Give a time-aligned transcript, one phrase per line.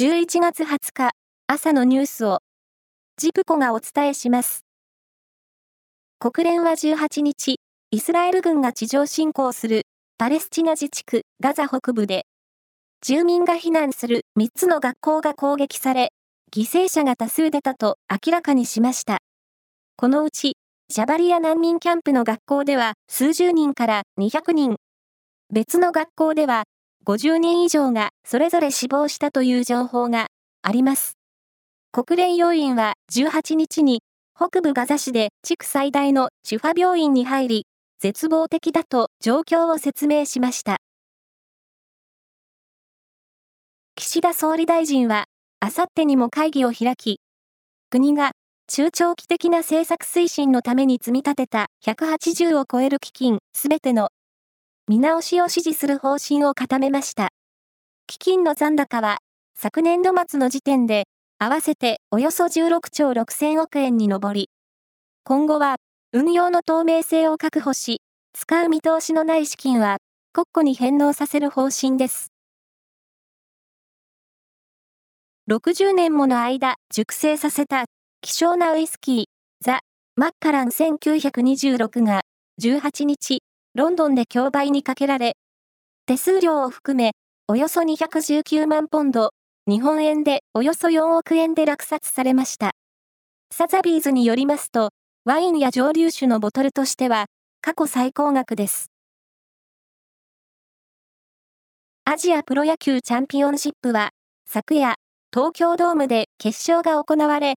[0.00, 1.10] 11月20日
[1.46, 2.38] 朝のニュースを
[3.18, 4.64] ジプコがお伝えします。
[6.18, 9.82] 国連は18日、イスラエル軍が地上侵攻する
[10.16, 12.24] パレスチナ自治区ガザ北部で、
[13.02, 16.12] 住民が避難する3つの学校が攻撃され、
[16.50, 19.18] 犠牲者が多数出たと明らかにしました。
[19.96, 20.56] このうち、
[20.88, 24.76] ジャバリア難民キャンプの学校では数十人から200人、
[25.52, 26.64] 別の学校では
[27.06, 30.26] 50人以上がそれぞれ死亡したという情報が
[30.62, 31.16] あります。
[31.92, 34.02] 国連要員は18日に
[34.36, 37.66] 北部ガザ市で地区最大のシュファ病院に入り、
[38.00, 40.78] 絶望的だと状況を説明しました。
[43.96, 45.24] 岸田総理大臣は、
[45.60, 47.20] あさってにも会議を開き、
[47.90, 48.32] 国が
[48.66, 54.10] 中長期的な政策推進のために積み立てた180を超える基金すべての
[54.90, 57.28] 見直しを指示する方針を固めました。
[58.08, 59.18] 基金の残高は、
[59.54, 61.04] 昨年度末の時点で、
[61.38, 64.50] 合わせておよそ16兆6000億円に上り、
[65.22, 65.76] 今後は、
[66.12, 68.00] 運用の透明性を確保し、
[68.32, 69.98] 使う見通しのない資金は、
[70.32, 72.32] 国庫に返納させる方針です。
[75.48, 77.84] 60年もの間、熟成させた、
[78.22, 79.24] 希少なウイスキー、
[79.60, 79.82] ザ・
[80.16, 82.22] マッカラン1926が、
[82.60, 83.44] 18日、
[83.76, 85.36] ロンドンで競売にかけられ、
[86.06, 87.12] 手数料を含め、
[87.46, 89.30] およそ219万ポンド、
[89.68, 92.72] 日本円でおよそ4億円で落札されました。
[93.52, 94.90] サザビーズによりますと、
[95.24, 97.26] ワインや蒸留酒のボトルとしては、
[97.60, 98.90] 過去最高額です。
[102.04, 104.10] アジアプロ野球チャンピオンシップは、
[104.46, 104.96] 昨夜、
[105.32, 107.54] 東京ドームで決勝が行われ、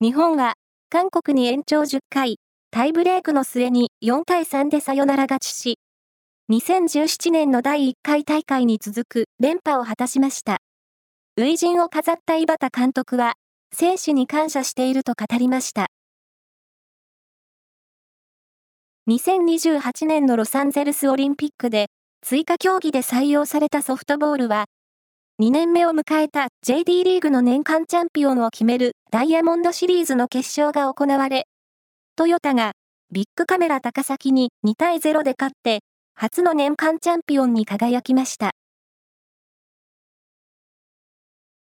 [0.00, 0.54] 日本は
[0.88, 2.36] 韓国に延長10回、
[2.74, 5.78] タイブレークの末に4対3でサヨナラ勝ちし、
[6.50, 10.56] 2017年の第1回大会に続く連覇を果たしました。
[11.36, 13.34] 初陣を飾った井端監督は、
[13.74, 15.88] 選手に感謝していると語りました。
[19.06, 21.88] 2028年のロサンゼルスオリンピックで
[22.22, 24.64] 追加競技で採用されたソフトボールは、
[25.42, 31.44] 2年目を迎えた JD リーグの年間チャンピオンを決めるダイヤモンドシリーズの決勝が行われ、
[32.14, 32.72] トヨタが
[33.10, 35.80] ビッグカメラ高崎に2対0で勝って、
[36.14, 38.50] 初の年間チャンピオンに輝きました。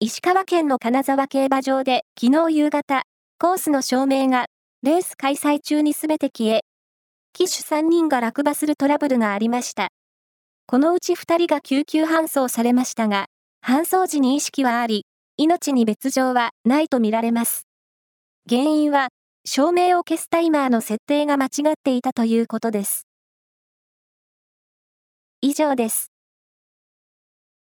[0.00, 3.04] 石川県の金沢競馬場で昨日夕方、
[3.38, 4.46] コースの照明が
[4.82, 6.62] レース開催中に全て消え、
[7.32, 9.90] 騎手3人が落馬するトラブルがありました。
[10.66, 13.26] このうち2人が救急搬送されましたが、
[13.64, 17.68] 搬送時に意識はあり、命に別状はないとみられます。
[18.48, 19.10] 原因は
[19.44, 23.08] 照明を消すタイマーの設定が間違っていたということです。
[25.40, 26.11] 以上です。